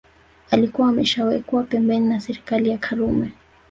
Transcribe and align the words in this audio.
alikuwa 0.51 0.89
ameshawekwa 0.89 1.63
pembeni 1.63 2.07
na 2.09 2.19
serikali 2.19 2.69
ya 2.69 2.77
karume 2.77 3.31